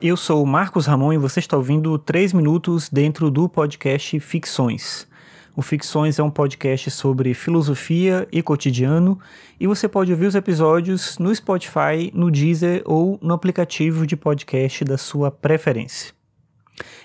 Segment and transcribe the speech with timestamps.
[0.00, 5.06] Eu sou o Marcos Ramon e você está ouvindo 3 minutos dentro do podcast Ficções.
[5.54, 9.20] O Ficções é um podcast sobre filosofia e cotidiano
[9.58, 14.84] e você pode ouvir os episódios no Spotify, no Deezer ou no aplicativo de podcast
[14.84, 16.12] da sua preferência.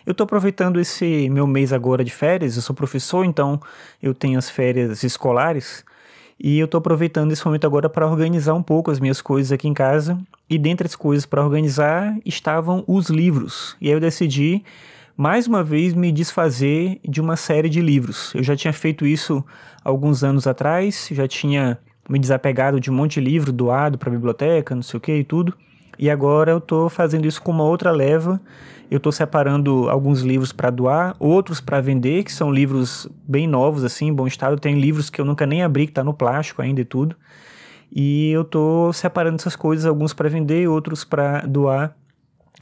[0.04, 3.62] Eu estou aproveitando esse meu mês agora de férias, eu sou professor, então
[4.02, 5.86] eu tenho as férias escolares
[6.40, 9.68] e eu estou aproveitando esse momento agora para organizar um pouco as minhas coisas aqui
[9.68, 10.18] em casa.
[10.50, 13.76] E dentre as coisas para organizar estavam os livros.
[13.82, 14.64] E aí eu decidi
[15.18, 18.34] mais uma vez me desfazer de uma série de livros.
[18.34, 19.44] Eu já tinha feito isso
[19.84, 21.78] alguns anos atrás, já tinha
[22.10, 25.14] me desapegado de um monte de livro doado para a biblioteca, não sei o que
[25.14, 25.54] e tudo.
[26.00, 28.40] E agora eu estou fazendo isso com uma outra leva.
[28.90, 33.84] Eu estou separando alguns livros para doar, outros para vender, que são livros bem novos,
[33.84, 34.58] assim, em bom estado.
[34.58, 37.18] Tem livros que eu nunca nem abri, que está no plástico ainda e tudo.
[37.92, 41.94] E eu estou separando essas coisas, alguns para vender, outros para doar.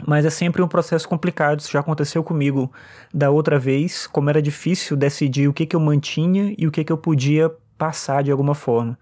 [0.05, 1.59] Mas é sempre um processo complicado.
[1.59, 2.71] Isso já aconteceu comigo
[3.13, 6.83] da outra vez, como era difícil decidir o que, que eu mantinha e o que,
[6.83, 8.97] que eu podia passar de alguma forma.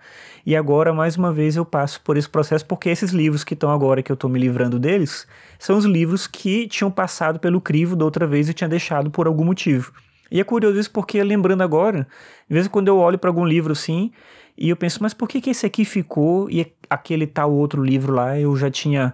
[0.46, 3.72] E agora, mais uma vez, eu passo por esse processo porque esses livros que estão
[3.72, 7.96] agora, que eu estou me livrando deles, são os livros que tinham passado pelo crivo
[7.96, 9.92] da outra vez e tinha deixado por algum motivo.
[10.30, 12.08] E é curioso isso porque, lembrando agora,
[12.48, 14.12] de vez em quando eu olho para algum livro assim,
[14.58, 18.14] e eu penso, mas por que, que esse aqui ficou e aquele tal outro livro
[18.14, 19.14] lá eu já tinha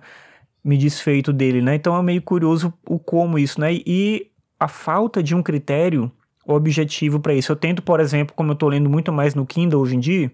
[0.63, 1.75] me desfeito dele, né?
[1.75, 3.73] Então é meio curioso o como isso, né?
[3.73, 4.27] E
[4.59, 6.11] a falta de um critério
[6.45, 7.51] objetivo para isso.
[7.51, 10.31] Eu tento, por exemplo, como eu estou lendo muito mais no Kindle hoje em dia,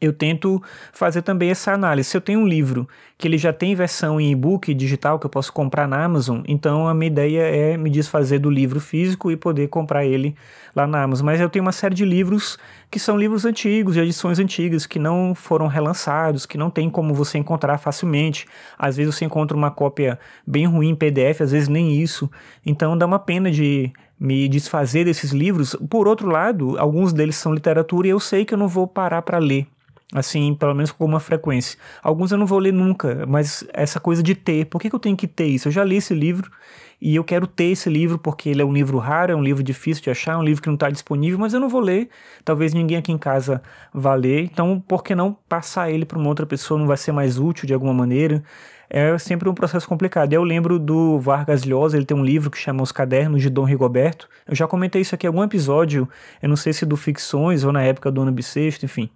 [0.00, 0.62] eu tento
[0.92, 2.10] fazer também essa análise.
[2.10, 5.30] Se eu tenho um livro que ele já tem versão em e-book digital que eu
[5.30, 9.36] posso comprar na Amazon, então a minha ideia é me desfazer do livro físico e
[9.36, 10.36] poder comprar ele
[10.76, 11.24] lá na Amazon.
[11.24, 12.58] Mas eu tenho uma série de livros
[12.90, 17.14] que são livros antigos, de edições antigas, que não foram relançados, que não tem como
[17.14, 18.46] você encontrar facilmente.
[18.78, 22.30] Às vezes você encontra uma cópia bem ruim em PDF, às vezes nem isso.
[22.64, 25.76] Então dá uma pena de me desfazer desses livros.
[25.88, 29.22] Por outro lado, alguns deles são literatura e eu sei que eu não vou parar
[29.22, 29.66] para ler.
[30.12, 31.78] Assim, pelo menos com uma frequência.
[32.02, 35.00] Alguns eu não vou ler nunca, mas essa coisa de ter, por que, que eu
[35.00, 35.68] tenho que ter isso?
[35.68, 36.50] Eu já li esse livro
[36.98, 39.62] e eu quero ter esse livro porque ele é um livro raro, é um livro
[39.62, 42.08] difícil de achar, é um livro que não está disponível, mas eu não vou ler.
[42.42, 46.28] Talvez ninguém aqui em casa vá ler, então por que não passar ele para uma
[46.28, 46.80] outra pessoa?
[46.80, 48.42] Não vai ser mais útil de alguma maneira?
[48.90, 50.32] é sempre um processo complicado.
[50.32, 53.64] Eu lembro do Vargas Llosa, ele tem um livro que chama Os Cadernos de Dom
[53.64, 54.28] Rigoberto.
[54.46, 56.08] Eu já comentei isso aqui em algum episódio,
[56.42, 59.10] eu não sei se do Ficções ou na época do Ano Bissexto, enfim.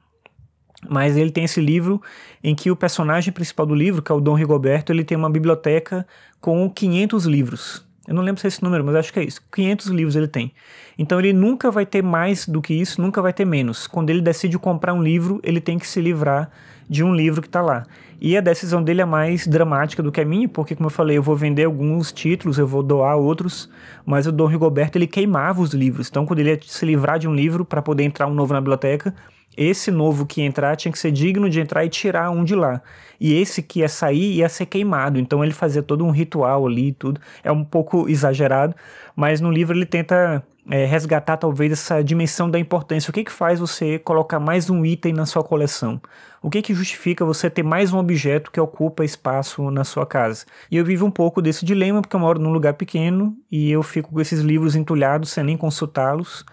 [0.89, 2.03] Mas ele tem esse livro
[2.43, 5.31] em que o personagem principal do livro, que é o Dom Rigoberto, ele tem uma
[5.31, 6.07] biblioteca
[6.41, 7.85] com 500 livros.
[8.07, 9.41] Eu não lembro se é esse número, mas acho que é isso.
[9.53, 10.53] 500 livros ele tem.
[10.99, 13.87] Então ele nunca vai ter mais do que isso, nunca vai ter menos.
[13.87, 16.51] Quando ele decide comprar um livro, ele tem que se livrar
[16.89, 17.85] de um livro que está lá.
[18.21, 21.17] E a decisão dele é mais dramática do que a minha, porque, como eu falei,
[21.17, 23.69] eu vou vender alguns títulos, eu vou doar outros,
[24.05, 26.09] mas o Dom Rigoberto ele queimava os livros.
[26.09, 28.61] Então, quando ele ia se livrar de um livro para poder entrar um novo na
[28.61, 29.15] biblioteca,
[29.57, 32.83] esse novo que entrar tinha que ser digno de entrar e tirar um de lá.
[33.21, 35.19] E esse que ia sair ia ser queimado.
[35.19, 37.21] Então ele fazia todo um ritual ali e tudo.
[37.45, 38.75] É um pouco exagerado,
[39.15, 43.11] mas no livro ele tenta é, resgatar talvez essa dimensão da importância.
[43.11, 46.01] O que, que faz você colocar mais um item na sua coleção?
[46.41, 50.45] O que, que justifica você ter mais um objeto que ocupa espaço na sua casa?
[50.71, 53.83] E eu vivo um pouco desse dilema porque eu moro num lugar pequeno e eu
[53.83, 56.45] fico com esses livros entulhados sem nem consultá-los.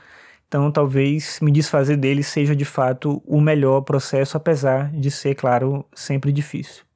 [0.49, 5.85] Então, talvez me desfazer deles seja de fato o melhor processo, apesar de ser, claro,
[5.93, 6.88] sempre difícil.